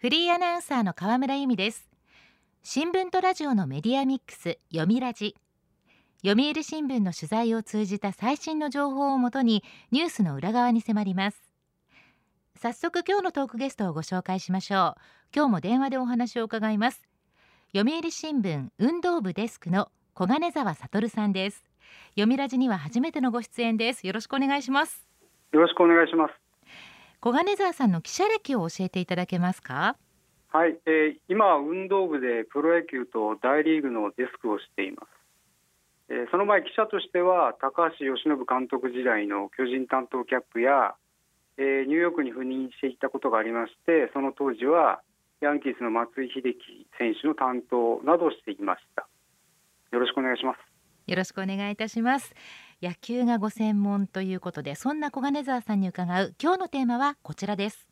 [0.00, 1.90] フリーアナウンサーの河村由美です。
[2.62, 5.34] 新聞とラジオのメディアミックス読みラジ。
[6.24, 11.42] 読売新聞の取材を通じた最新の情報をもとにニュースの裏側に迫ります。
[12.54, 15.00] 早速今日のトークゲストをご紹介しましょう。
[15.34, 17.02] 今日も電話でお話を伺います。
[17.74, 21.64] 読売新聞運動部デスクの小金沢悟さんです。
[22.10, 24.06] 読みラジには初めてのご出演です。
[24.06, 25.08] よろしくお願いします。
[25.50, 26.47] よろしくお願いします。
[27.20, 29.96] 小金沢さんの記者歴を教えていただけますか？
[30.52, 35.08] はい、えー、今は運動部でプロ野球と大リーグのデスクをしています、
[36.10, 40.94] えー、その前記者としては高橋由伸監督時代の巨人担当キャップや、
[41.58, 45.02] えー、ニューヨークに赴任していたことがありましてその当時は
[45.40, 49.08] ヤンキースの松井秀喜選手の担当などをしていました。
[49.90, 50.58] よろしくお願いします。
[51.06, 52.34] よろしくお願いいたします
[52.80, 57.88] 野球がご専門ということでそんな小金沢さんに伺う今日のテーマはこちらです。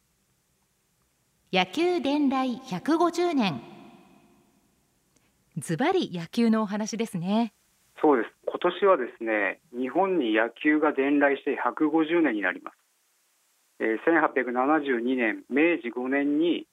[1.53, 3.61] 野球伝来150年。
[5.57, 7.53] ズバリ野球のお話ですね。
[8.01, 8.37] そうです。
[8.47, 12.75] 今年はですね日本に野球が伝来して150年になります、
[13.81, 16.67] えー、1872年明治5年に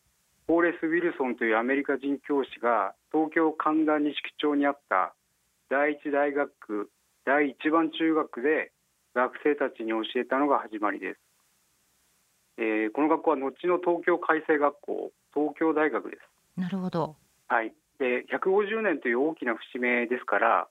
[0.48, 5.14] ホーレス・ウィルソンというアメリカ人教師が東京神田錦町にあった
[5.70, 6.90] 第一大学
[7.26, 8.72] 第一番中学で
[9.16, 11.20] 学生たちに教えたのが始まりです、
[12.58, 16.22] えー、この学校は後の東京改正学校東京大学です。
[16.60, 17.16] なるほど。
[17.48, 17.74] はい。
[18.00, 20.68] で150年という大きな節目ですから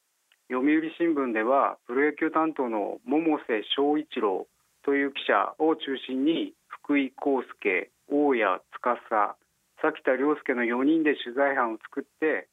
[0.51, 4.47] 読売新聞ではプロ野球担当の百瀬翔一郎
[4.85, 9.37] という記者を中心に福井康介大谷司
[9.81, 12.49] 崎田亮介の4人で取材班を作って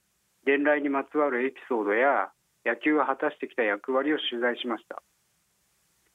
[0.46, 2.32] 伝来にまつわるエピソードや
[2.70, 5.02] 野球が果たしてきた役割を取材しました。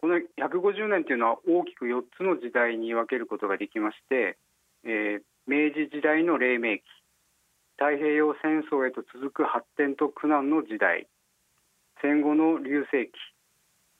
[0.00, 4.36] この150年というのは大きく4つの時代に分けることができまして、
[4.84, 6.82] えー、明治時代の黎明期
[7.78, 11.08] 太平洋戦争へと続く発展と苦難の時代
[12.02, 13.12] 戦後の隆盛期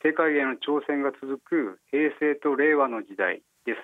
[0.05, 3.81] 世界への挑戦が続く平成と令和の時代です、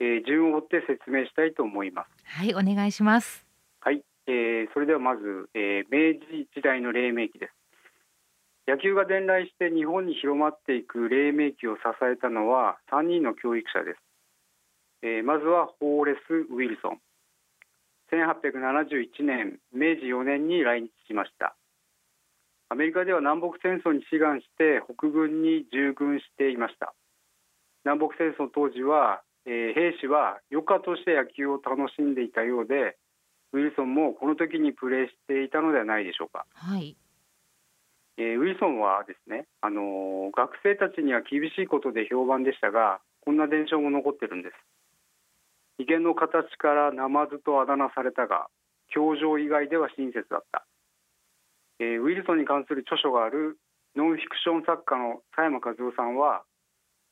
[0.00, 2.10] えー、順を追って説明したいと思います。
[2.24, 3.46] はいお願いします。
[3.78, 7.59] はい、えー、それではまず、えー、明治時代の黎明期です
[8.70, 13.98] 野球が伝来して日本に広まっていく黎明期を支えたのは3人の教育者です、
[15.02, 17.00] えー、まずはホーレス・ウィルソン。
[18.14, 21.56] 1871年明治4年に来日しました。
[22.68, 26.94] アメリカでは南北戦争に志願して北軍に従軍していました。
[27.84, 32.96] 南北戦争当時は、えー、兵士は余暇として野球を楽しんでいたようで
[33.52, 36.46] ウィルソンもこの時にプレーしていたのではないでしょうか。
[36.54, 36.96] はい、
[38.18, 44.54] ウィルソンはですね、あのー、学生たちには厳しいことで評判でしたがこんな伝承も残ってるんです。
[45.78, 48.48] 威厳の形からナマズとあだ名されたが
[48.94, 50.66] 表情以外では親切だった、
[51.78, 53.56] えー、ウィルソンに関する著書がある
[53.96, 56.42] ノンフィクション作家の佐山和夫さんは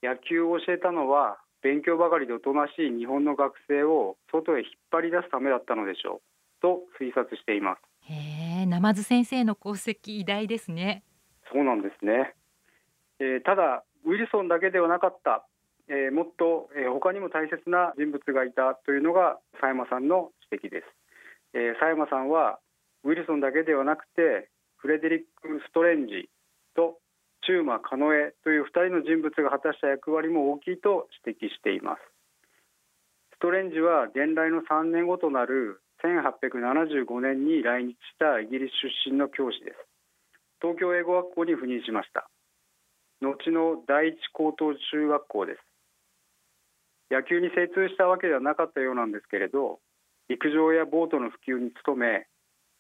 [0.03, 7.88] 野球を教えたのは勉強ばかりでおとなしい日本の学生を外へ引っ張り出すためだったのでしょうと推察しています。
[8.59, 11.05] へえ、ナマズ先生の功績偉大ですね。
[11.53, 12.35] そうなんですね。
[13.21, 15.47] えー、ただウィルソンだけではなかった、
[15.89, 20.87] えー、もっと、えー、他にも大切な人物がいたというのが佐山さんの指摘です。
[21.55, 22.59] えー、佐山さんは
[23.05, 26.29] ウィルソンだけではなくてフレデリック・ストレンジ
[26.75, 26.99] と
[27.47, 32.01] チューマ・カノエという2人の人物が果たした役割も大きいと指摘しています。
[33.35, 38.73] ストレンジは伝来の3年後となる1875年に来日したイギリス
[39.07, 39.77] 出身の教師です。
[40.61, 42.29] 東京英語学校に赴任しました。
[43.21, 45.69] 後の第一高等中学校です。
[47.11, 49.81] 野球に精通したわけではなかったようなんですけれど
[50.29, 52.27] 陸上やボートの普及に努め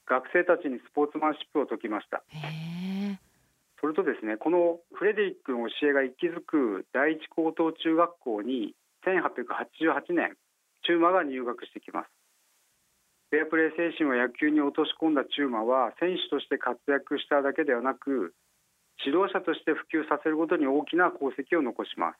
[0.06, 2.22] 学生たちにスポーツマンシップを説きました。
[3.80, 8.74] それとですねこのフレデリックの教えが息づく第一高等中学校に
[9.06, 10.36] 1888年
[10.82, 12.17] 中馬が入学してきます
[13.30, 18.32] フェアプレー精神を野球に落とし込んだチューマは選手として活躍しただけではなく
[19.04, 22.18] 指導者として普及させることに大きな功績を残します。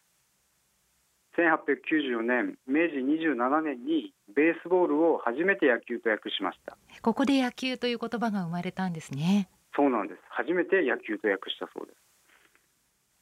[1.39, 6.77] 1894年明治27年にベースボールを初めて野球と訳しました。
[7.01, 9.49] ここで野球という言葉が生まれたんですね。
[9.75, 10.21] そうなんです。
[10.29, 11.99] 初めて野球と訳したそうです。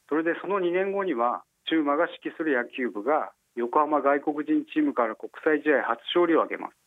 [0.09, 6.86] それでその2年後にはチューマが指揮する野球部が横浜外国人チームから国際試合初勝利を挙げます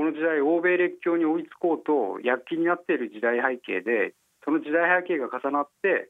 [0.00, 6.08] この時代欧米列強に追いつこうと躍起になっている時代背景でその時代背景が重なって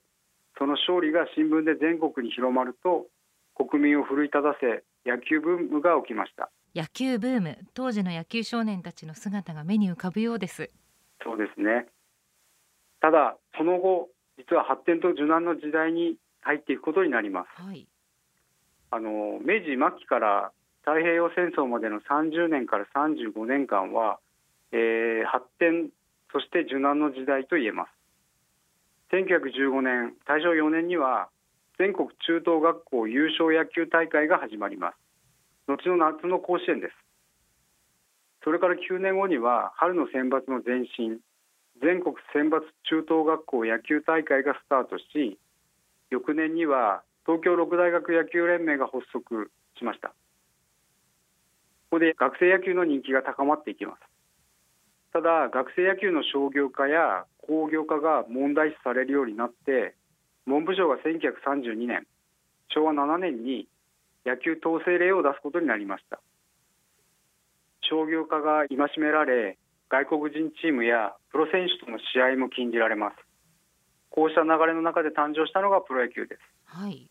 [0.56, 3.10] その勝利が新聞で全国に広まると
[3.58, 6.52] 国民を奮い立たせ野球ブームが起きました。
[6.72, 10.70] 野球ブーム当時の野球少年たちの姿が目に浮かぶようです。
[11.24, 11.88] そうですね。
[13.00, 14.06] ただその後
[14.38, 17.88] 実は発展と受難の時代に入っていくことになります、はい、
[18.92, 20.52] あの明治末期から
[20.84, 24.18] 太平洋戦争までの30年から35年間は、
[24.72, 25.90] えー、発展
[26.32, 27.90] そして受難の時代と言えます。
[29.12, 31.28] 1915年大正4年には
[31.78, 34.96] 全国中等学校優勝野球大会が始まります。
[35.66, 36.94] 後の夏の甲子園です。
[38.42, 41.20] それから9年後には春の選抜の前身
[41.82, 45.38] 全国選抜中等学校野球大会がスタートし
[46.10, 50.14] 翌年には東京六大学野球連盟が発足しました。
[51.90, 54.00] ここで学生野球の人気が高まっていきます。
[55.12, 59.96] ただ学生野球の商業化や工業化が問題視されるようになって
[60.46, 62.06] 文部省が1932年
[62.68, 63.66] 昭和7年に
[64.24, 66.20] 野球統制令を出すことになりました。
[67.82, 69.58] 商業化が戒められ
[69.88, 73.16] 外国人チームやプロ選手との試合も禁じられます。
[74.10, 77.09] こうした流れの中で誕生したのがプロ野球です、はい、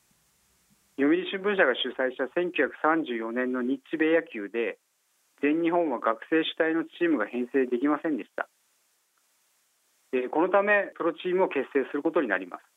[1.00, 4.80] 読売新聞社が主催した1934年の日米野球で
[5.42, 8.50] 全日本は学生主体のチームが編成できませんでした。
[10.30, 12.68] このためプロチームを結成することになります。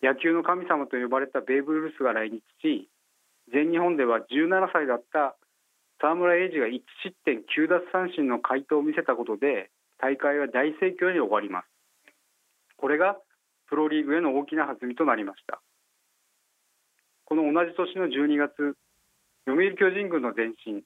[0.00, 2.88] 野球の神様と呼ばれたベーブ・ルースが来日し
[3.52, 5.36] 全日本では17歳だった
[6.00, 9.68] 沢村栄治が1失点9奪三振の快投を見せたことで
[10.00, 11.68] 大会は大盛況に終わります。
[12.78, 13.20] これが
[13.68, 15.60] プロリーグへの大きな弾みとなりました。
[17.32, 18.76] この同じ年の12月
[19.48, 20.84] 読売巨人軍の前身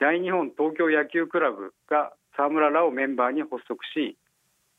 [0.00, 4.18] 大日本東京野球クラブが沢村らをメンバーに発足し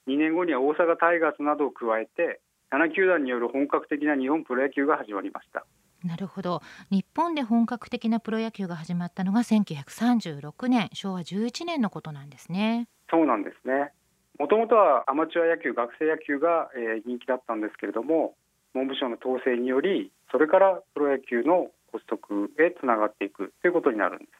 [0.09, 2.41] 2年後には大阪タイガースなどを加えて
[2.75, 5.65] 7球団による本格的な日本プロ野球が始まりました。
[6.03, 6.61] なるほど。
[6.89, 12.89] 日本で本格的なプロ野球が始まったのが1936年昭和11年のことなんですね。
[13.09, 13.93] そうなんですね。
[14.39, 18.35] もともとはアマチュア野球学生野球が、えー、人気だったんですけれども
[18.73, 24.31] 文部省の統制によりそれからプロ野球の発足へつながっていくということになるんです。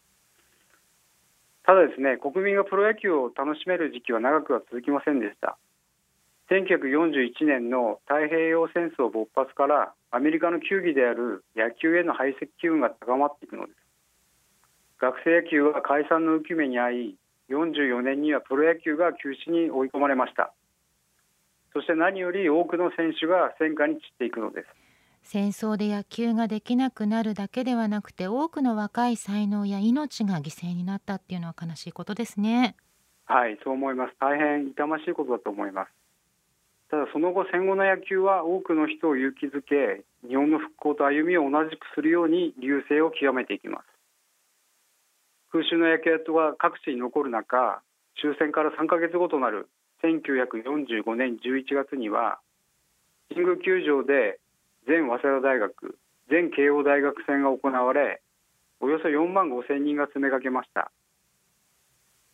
[1.63, 5.57] ただですね国民がプロ野球を楽しめる時期は長くは続きませんでした。
[6.49, 13.77] 1941年の太平洋戦争勃発からアメリカの球技である野球への排斥機運が高まっていくのです。
[14.99, 17.15] 学生野球は解散の浮き目に遭い
[17.49, 20.53] 44年にはプロ野球が休止に追い込まれました。
[21.73, 24.80] そして何より多くの選手が戦火に散っていくのです。
[25.23, 32.75] 戦争で野球ができなくなるだけではなくて多くの若い才能や命が犠牲になったっていうのは悲しいことですね。
[33.25, 34.15] はいそう思います。
[34.19, 35.91] 大変痛ましいことだと思います。
[36.89, 43.85] ただその後戦後の野球は多くの人を勇気づけ日本の復興と歩みを同じくするように隆盛を極めていきます。
[45.51, 47.81] 空襲の焼け跡が各地に残る中
[48.19, 49.69] 終戦から3か月後となる
[50.03, 52.39] 1945年11月には
[53.33, 54.39] 神宮球場で
[54.87, 55.97] 全早稲田大学
[56.29, 58.21] 全慶応大学戦が行われ
[58.79, 60.91] およそ4万5千人が詰めかけました。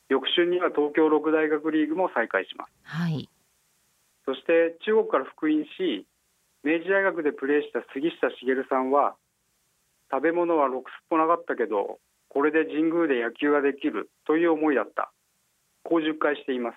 [0.10, 3.28] 翌春には東京六大学リーグも再開します、はい、
[4.26, 6.08] そして中国から復員し
[6.64, 9.16] 明治大学でプレーした杉下茂さんは
[10.10, 15.12] 食べ物はろくすっぽなかったけどこれで神宮で野球ができるという思いだった。
[15.84, 16.76] こう述回しています。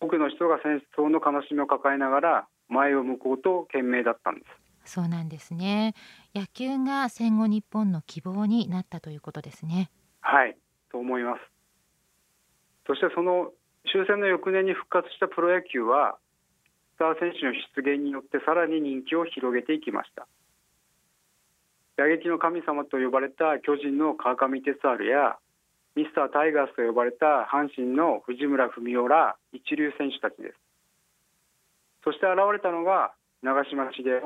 [0.00, 4.44] 多くの人が戦争の悲しみを抱えながら前を向こうと懸命だったんで
[4.84, 4.92] す。
[4.94, 5.94] そうなんですね。
[6.34, 9.90] 野球が戦後日本の希望になったということですね。
[10.20, 10.56] はい
[10.90, 11.40] と思います。
[12.86, 13.50] そしてその
[13.90, 16.16] 終戦の翌年に復活したプロ野球は
[16.96, 20.26] スター選手の出現によってさらに人気を広げていきました。
[21.96, 25.38] 打撃の神様と呼ばれた巨人の川上哲治や
[25.94, 30.63] ミスタータイガースと呼ばれた阪神の藤村文雄ら一流選手たちです
[32.04, 34.20] そして現れたのが長嶋茂雄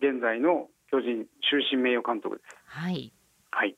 [0.00, 2.56] 現在の巨人終身名誉監督です。
[2.66, 3.12] はい、
[3.50, 3.76] はい、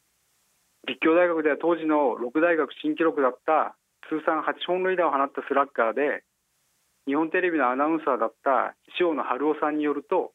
[0.87, 3.77] 立教大学では当時の六大学新記録だった
[4.11, 6.25] 通算8本塁打を放ったスラッガーで
[7.07, 10.33] 日本テレビのアナウンサーだった塩野晴夫さんによると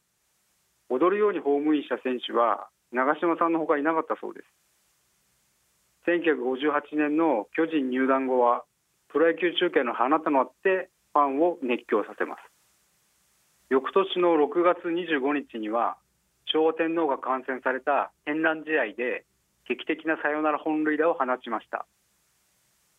[0.89, 4.47] 踊るようにホームインした選手は長嶋さんのほかいなかったそうです。
[6.07, 8.63] 1958年の巨人入団後は
[9.09, 12.39] プロ野球中継の花となってファンを熱狂させます
[13.69, 15.97] 翌年の6月25日には
[16.45, 19.25] 昭和天皇が観戦された天覧試合で
[19.67, 21.85] 劇的なサヨナラ本塁打を放ちました。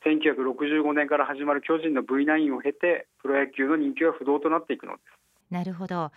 [0.07, 5.53] 1965年から始まる巨人の V9 を経てプロ野球の人気は不動となっていくのです。
[5.53, 6.13] なるほど。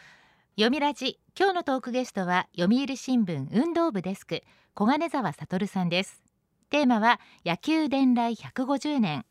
[0.55, 4.43] 読みラジ今日のトークゲストは読売新聞運動部デスク
[4.75, 6.22] 小金沢悟さんです。
[6.69, 9.25] テーマは野球伝来150年。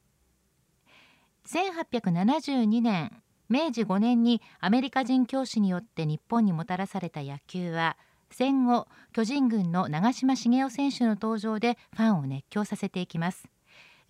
[1.47, 3.22] 1872年
[3.53, 7.99] 明治5年にアメリカ人教師によって日本にもたらされた野球は
[8.31, 13.47] 戦後巨人軍の長嶋茂雄選手の登場でファンを熱狂させていきます。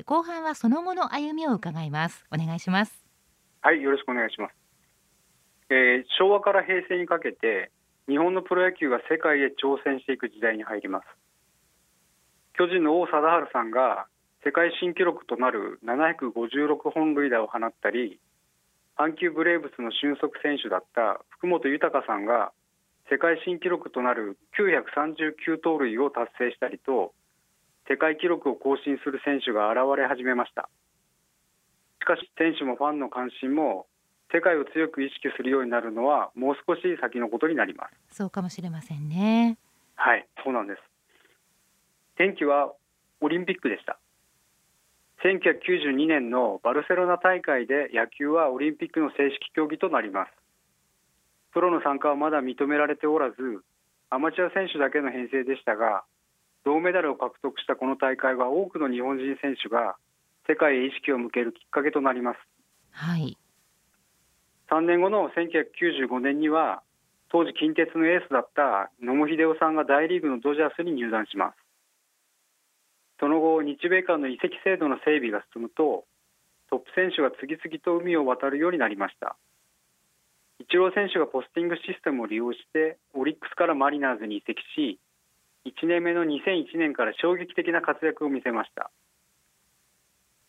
[0.07, 2.25] 後半はその後の歩みを伺います。
[2.33, 3.05] お願いします。
[3.63, 4.55] はいよろしくお願いします、
[5.71, 7.71] えー、昭和から平成にかけて
[8.09, 11.07] 日本のプロ野球が世界へ挑戦していく時代に入ります。
[12.55, 14.07] 巨人の王貞治さんが
[14.45, 18.21] 世界新記録となる756本塁打を放ったり
[18.99, 22.53] 阪急ブレーブスの俊足選手だった福本豊さんが
[23.11, 27.13] 世界新記録となる939盗塁を達成したりと
[27.89, 30.69] 世界記録を更新する選手が現れ始めました。
[32.01, 33.87] しかし選手もファンの関心も
[34.33, 38.17] 世界を強く意識するようになるのはもう少し先のことになります。
[38.17, 39.59] そうかもしれませんね。
[39.95, 40.81] はいそうなんです。
[42.15, 42.73] 転機は
[43.21, 43.99] オリンピックでした
[45.25, 50.43] 1992年のバルセロナ大会で野球はオリンピックの正式競技となります。
[51.53, 53.37] プロの参加はまだ認められておらず
[54.11, 56.05] アマチュア選手だけの編成でしたが
[56.65, 59.97] 銅メダルを獲得したこの大会は多くの日本人選手が
[60.49, 62.39] 世界へ意識を向けるきっかけとなります、
[62.91, 63.37] はい、
[64.71, 66.83] 3年後の1995年には
[67.31, 71.62] 当時近鉄のエースだった野茂英雄さんが大リーグのドジャースに入団します
[73.23, 76.03] その後日米間の移籍制度の整備が進むと
[76.69, 79.37] トップ選手が次々と海を渡るようになりました。
[80.59, 84.99] イチロー選手がポスティングシステムを利用してオリックスからマリナーズに移籍し
[85.71, 88.91] 1年目の2001年から衝撃的な活躍を見せました。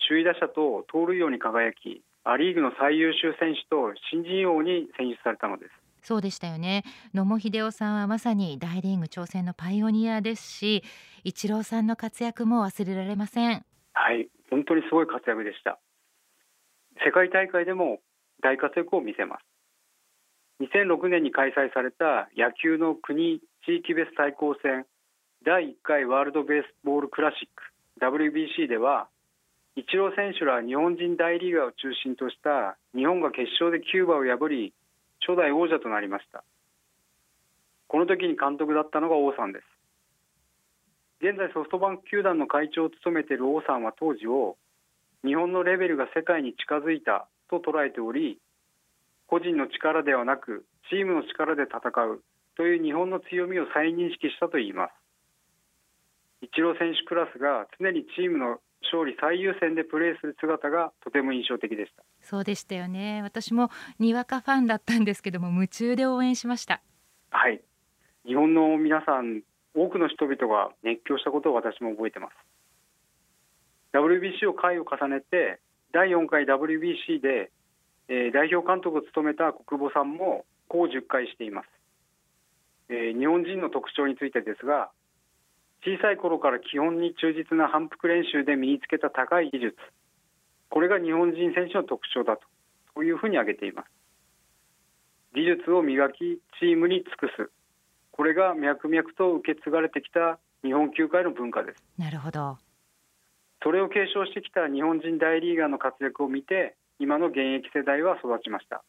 [0.09, 5.82] 首位打者と盗塁王に輝きア・リーグの最優秀選手と新人王に選出されたのです。
[6.03, 6.83] そうでしたよね。
[7.13, 10.83] 野茂英雄さんはまさに大リーグ挑戦のパイオニアですし
[11.23, 13.65] イチローさんの活躍も忘れられません。
[13.93, 15.79] はい本当にすごい活躍でした。
[17.05, 17.99] 世界大会でも
[18.41, 19.45] 大活躍を見せます。
[20.61, 24.85] 2006年に開催された野球の国地域別対抗戦
[25.45, 27.63] 第1回ワールドベースボールクラシック
[27.99, 29.07] WBC では
[29.75, 34.73] イチロー選手ら日本人大リーガーを中心とした日本が決勝でキューバを破り
[35.27, 36.43] 初代王者となりました。
[37.87, 39.65] この時に監督だったのが王さんです。
[41.21, 44.57] 現在ソフトバンク球団の会長を務めている王さんは当時を
[45.23, 48.39] 日本のレベルが世界に近づいたと捉えており
[49.27, 52.21] 個人の力ではなくチームの力で戦う
[52.57, 54.91] という日本の強みを再認識したといいます。
[56.41, 62.03] イチロー選手クラスが常にチームの勝利最優先でプレーする姿がとても印象的でした。
[62.23, 63.21] そうでしたよね。
[63.21, 66.81] 私もにわかファンだったんですけども夢中で応援しました。
[67.29, 67.61] はい。
[68.25, 69.43] 日本の皆さん
[69.75, 72.33] 多くの人々が熱狂したことを私も覚えてます。
[73.93, 75.59] WBC を回を重ねて
[75.93, 77.51] 第4回 WBC で、
[78.09, 81.67] えー、代表監督を務めた国母さんもこう10回しています、
[82.89, 84.89] えー、日本人の特徴についてですが
[85.85, 89.75] 小さい頃から基本に忠実な反復練習で身につけた高い技術。
[90.73, 92.35] これが日本人選手の特徴だ
[92.95, 93.89] というふうに挙げています。
[95.35, 97.51] 技術を磨きチームに尽くす。
[98.09, 101.83] これが脈々と受け継がれてきた日本球界の文化です。
[101.95, 102.57] なるほど。
[103.61, 108.83] それを継承してきた日本人大リーガーの活躍を見て今の現役世代は育ちました。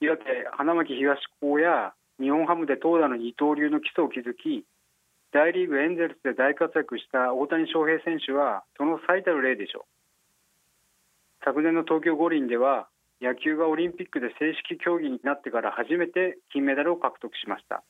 [0.00, 0.24] 岩手
[0.56, 4.64] 花巻東高や日本ハムで投打の二刀流の基礎を築き
[5.30, 10.01] 大リーグエンゼルスで大活躍した大谷翔平選手はその最たる例でしょう
[11.44, 12.88] 昨年の東京五輪では
[13.20, 17.82] 野球がオリンピックで正式競技になってから初めて金メダルを獲得しました。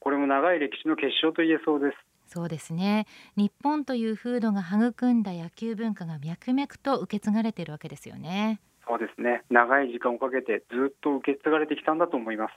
[0.00, 1.96] これも長い歴史の結晶と言えそうです。
[2.32, 3.06] そうですね。
[3.36, 8.60] 日本という風土が育んだ野球文化が脈々と受け継がれているわけですよね。
[8.86, 9.42] そうですね。
[9.50, 12.52] 長い時間をかけてずっと受け継がれてきたんだと思います。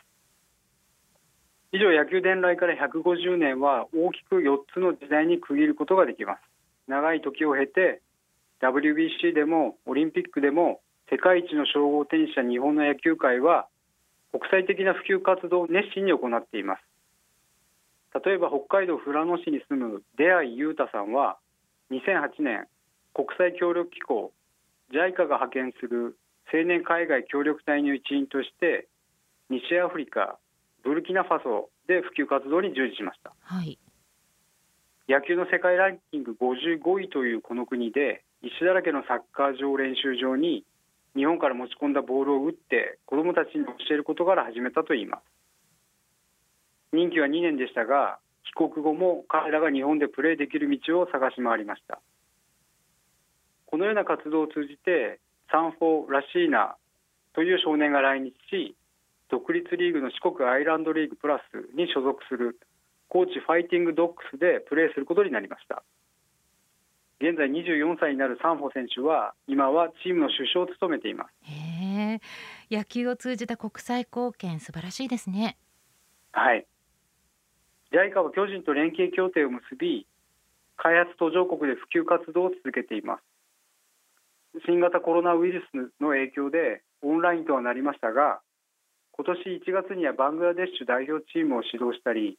[1.74, 6.42] 以上野球伝来から150年は大きく4つの時代に区切ることができます。
[6.88, 8.03] 長い時を経て
[8.64, 10.80] WBC でもオリンピックでも
[11.12, 13.68] 世界一の称号を手にした日本の野球界は
[14.32, 16.82] 国際的な普及活動を熱心に行っています。
[18.26, 21.38] 例えば北海道富良野市に住む出会裕太さんは
[21.92, 22.68] 2008年
[23.14, 24.32] 国際協力機構
[24.94, 26.16] JICA が派遣する
[26.54, 28.88] 青年海外協力隊の一員として
[29.50, 30.38] 西アフリカ
[30.84, 33.80] ブルキナファソで普及活動に従事しました、はい、
[35.10, 40.66] 野球の世界ランキング55位というこの国で石だらけのサッカー場練習場に
[41.16, 45.22] 日本から持ち込んだボールを打って子どもたちに教えることから始めたといいます。
[46.92, 52.02] 任期は2年でしたが帰国後も彼らが日本でプレーできる道を探し回りました。
[53.66, 55.20] このような活動を通じて
[55.50, 56.76] サンフォー・ラシーナ
[57.34, 58.76] という少年が来日し
[59.30, 62.60] 独立リーグの四国アイランドリーグプラスに所属する
[63.08, 65.84] 高知ファイティングドッグスでプレーすることになりました。
[67.24, 71.32] 現在24歳になるサンフォ選手は今はチームの首相を務めています。
[72.70, 75.56] 野球を通じた国際貢献素晴らしいですね。
[76.34, 76.68] はい。
[77.94, 80.06] JICA は巨人と連携協定を結び
[80.76, 83.24] 開発途上国で普及活動を続けています。
[84.66, 88.42] 新型コロナウイルスの影響でオンラインとはなりましたが
[89.14, 92.38] 今年1月にはバングラデシュ代表チームを指導したり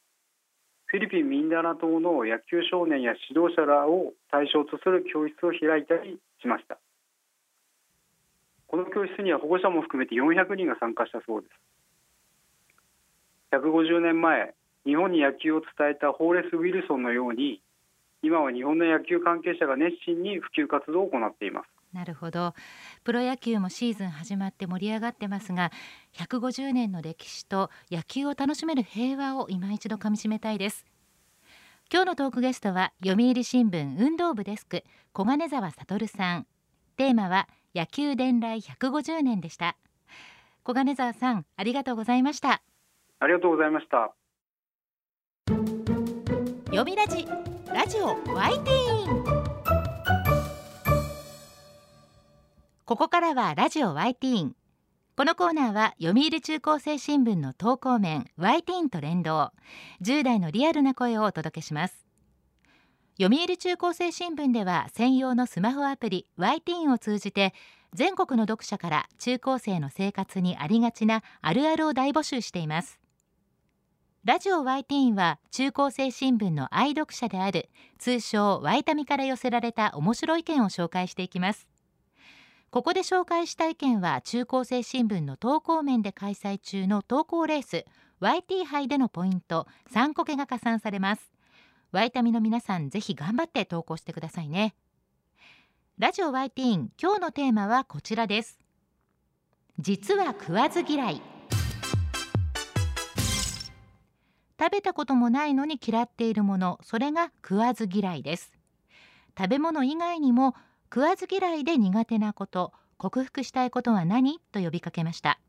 [0.95, 6.79] フィリピン・ミンダナ島の野球少年や指導者らを対象とする教室を開いたりしました。
[8.69, 11.49] この教室には保護者も含めて400人が参加したそうで
[13.51, 13.59] す。
[13.59, 14.55] 150年前
[14.87, 17.61] 日本に野球を伝えたホーレス・ウィルソンのように
[18.25, 21.67] 今は日本の野球関係者が熱心に普及活動を行っています。
[21.93, 22.55] なるほど。
[23.05, 25.71] プロ野球もシーズン始まって盛り上がってますが
[26.15, 30.87] 150年の歴史と野球を楽しめる平和を今一度かみしめたいです。
[31.93, 36.47] 今日のトークゲストは読売新聞運動部デスク小金沢悟さん。
[36.97, 39.77] テーマは野球伝来150年でした。
[40.63, 42.63] 小金沢さんありがとうございました。
[43.21, 44.15] ありがとうございました。
[46.75, 47.29] 読みラジ
[47.75, 49.25] ラジオワイティーン。
[52.85, 54.57] ここからはラジオワイティーン。
[55.17, 59.51] このコーナーは読売中高生新聞の投稿面ワイティーンと連動。
[60.03, 62.07] 10代のリアルな声をお届けします。
[63.21, 67.55] 読売中高生新聞では専用のスマホアプリワイティーンを通じて
[67.93, 73.01] 全国の読者から中高生の生活にありがちなあるあるを大募集しています。
[74.25, 81.69] ラジオワイティーンは中高生新聞の愛読者である通称ワイタミから寄せられた面白い意見を紹介していきます。
[82.71, 87.85] ここで紹介した意見は中高生新聞の投稿面で開催中の投稿レース
[88.23, 91.31] YT 杯でのポイント3個けが加算されます。
[91.93, 94.75] ワイタミの皆さんぜひ頑張って投稿してくださいね。
[95.99, 98.59] ラジオ YT 今日のテーマはこちらです。
[99.79, 101.34] 実は食わず嫌い。
[104.59, 108.53] 食べたこともないのに嫌っているものそれが食わず嫌いです。
[109.37, 114.39] 食べ物以外にも食わず嫌いで苦手なこと克服したいことは何？
[114.53, 115.41] と呼びかけました。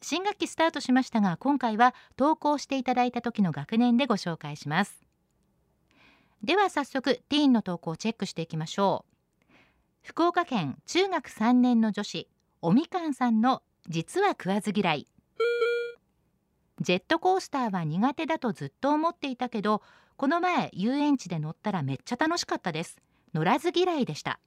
[0.00, 5.04] 新学期スタートしましたが今回は投稿していただいた時の学年でご紹介します。
[6.42, 9.54] では早速ティーンの投稿をチェックしていきましょう。
[10.02, 12.26] 福岡県中学3年の女子
[12.62, 15.06] おみかんさんの実は食わず嫌い。
[16.82, 19.82] ジェットコースターは苦手だとずっと思っていたけど
[20.16, 22.98] この前遊園地で乗ったらめっちゃ楽しかったです。
[23.34, 24.40] 乗らず嫌いでした。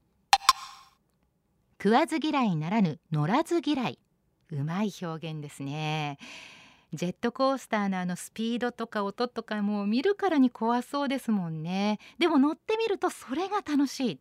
[1.81, 3.99] 食わず嫌いならぬ乗らず嫌い。
[4.51, 6.17] うまい表現ですね。
[6.93, 11.99] ジェットコースターのあのスピードとか音とかもう見るからに怖そうですもんね。
[12.19, 14.19] でも乗ってみるとそれが楽しい。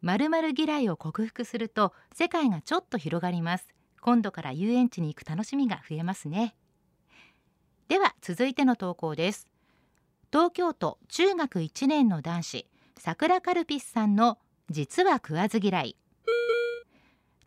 [0.00, 3.66] まるまる嫌いを克服すると世界がちょっと広がります。
[4.00, 6.54] 今度から遊園地に行く楽しみが増えますね。
[7.88, 9.46] では続いての投稿です。
[10.32, 12.66] 東京都中学1年の男子
[12.96, 14.38] 桜カルピスさんの
[14.70, 15.96] 実は食わず嫌い。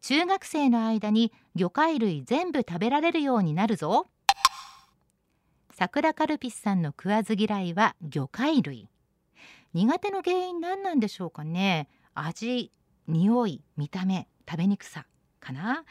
[0.01, 4.07] 中学生の間に魚介類全部食べられるようになるぞ。
[5.71, 8.89] 桜カルピスさんの食わず嫌いは魚介類。
[9.73, 11.87] 苦手の原因何なんでしょうかね。
[12.13, 12.71] 味
[13.07, 15.07] 匂い見た目食べにくさ
[15.39, 15.83] かな、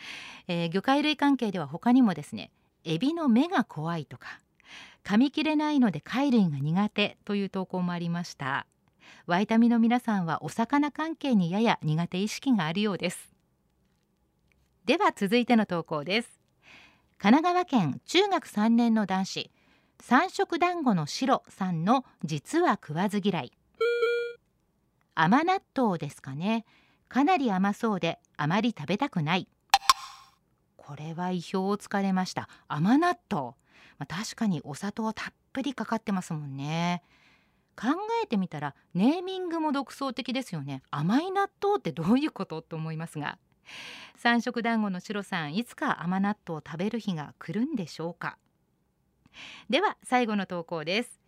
[0.48, 2.50] えー、魚介類関係では他にもですね
[2.86, 4.40] エビの目が怖いとか
[5.04, 8.66] 噛み切れないので貝類が苦手という投稿もありました。
[9.26, 13.32] ワイタミの皆さんはお魚関係にやや苦手意識があるようです。
[14.84, 16.40] では続いての投稿です。
[17.18, 19.50] 神奈川県中学3年の男子
[20.00, 23.52] 三色団子の白さんの実は食わず嫌い。
[25.14, 26.64] 甘納豆ですかね。
[27.08, 29.48] かなり甘そうであまり食べたくない。
[30.86, 32.48] これは意表をつかれました。
[32.68, 33.54] 甘納豆、
[33.98, 37.02] まあ、確かにお砂糖たっぷりかかってますもんね。
[37.76, 37.88] 考
[38.22, 40.84] えてみたらネーミングも独創的ですよね。
[40.92, 42.62] 甘い納豆ってどういうこと？
[42.62, 43.36] と思いますが。
[44.16, 48.38] 三色団子の白さんいつか甘納豆を食べる日が来るんでしょうか？
[49.68, 51.18] では最後の投稿です。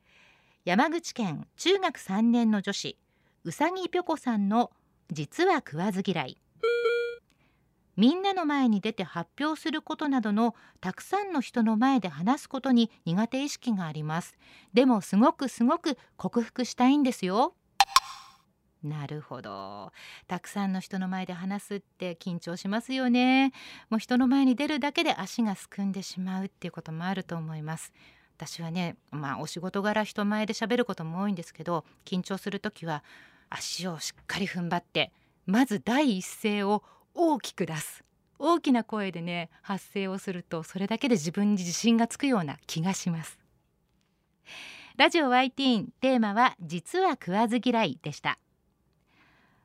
[0.64, 2.97] 山口県中学3年の女子
[3.42, 4.71] うさぎぴょこさんの
[5.11, 6.38] 実は食わず嫌い。
[7.98, 14.38] みんなの前に出て発表することなどのたくさんの人の前で話すことに苦手意識があります。
[14.72, 17.56] でもすごくすごく克服したいんですよ。
[18.84, 19.90] なるほど。
[20.28, 23.52] たくさんの人の前で話すって緊張しますよね。
[23.90, 27.92] もう人の前に出るだけで足がすくんでしまうっていうこともあると思います。
[28.37, 33.02] 私はねまあお仕事柄人前で喋ることも多いんですけど緊張する時は
[33.50, 35.11] 足をしっかり踏ん張って
[35.46, 36.84] まず第一声を
[37.20, 38.04] 大きく出す。
[38.38, 43.40] 大きな声でね発声をするとそれだけで自分に自信がつくような気がします。
[44.96, 48.38] ラジオ YT テーマは実は食わず嫌いでした。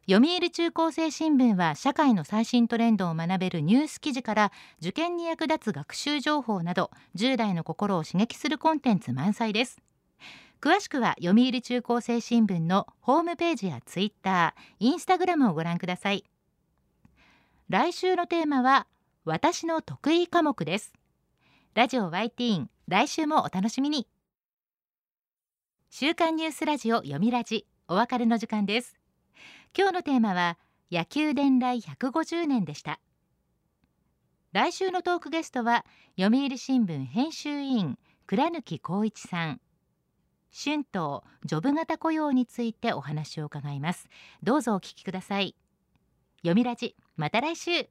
[0.10, 9.80] 読売中高生新聞は社会の最新トレンドを学べるニュース記事から受験に役立つ学習情報など10代の心を刺激するコンテンツ満載です。
[10.60, 16.24] 詳しくは読売中高生新聞のホームページやツイッター、インスタグラムをご覧ください。
[17.74, 18.86] 来週のテーマは
[19.26, 20.94] 私の得意科目です。
[21.74, 24.08] ラジオ YT 来週もお楽しみに。
[25.90, 28.96] 週刊ニュースラジオ読みラジお別れの時間です。
[29.76, 30.60] 今日のテーマは
[30.92, 33.00] 野球伝来150年でした。
[34.52, 35.84] 来週のトークゲストは
[36.16, 39.60] 読売新聞編集委員倉貫光一さん。
[40.54, 44.10] 春闘ジョブ型雇用についてお話を伺います。
[44.44, 45.56] どうぞお聞きください。
[46.44, 46.96] 読みラジ。
[47.16, 47.90] また来週。